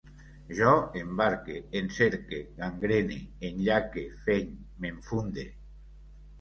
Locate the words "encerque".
1.81-2.41